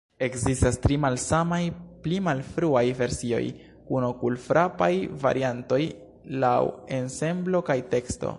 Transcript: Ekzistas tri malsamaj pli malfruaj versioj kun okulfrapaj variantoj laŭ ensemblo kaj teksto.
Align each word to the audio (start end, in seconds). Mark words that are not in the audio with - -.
Ekzistas 0.27 0.77
tri 0.85 0.95
malsamaj 1.03 1.59
pli 2.05 2.19
malfruaj 2.27 2.83
versioj 3.03 3.43
kun 3.91 4.07
okulfrapaj 4.09 4.91
variantoj 5.27 5.81
laŭ 6.47 6.57
ensemblo 7.01 7.65
kaj 7.71 7.79
teksto. 7.95 8.29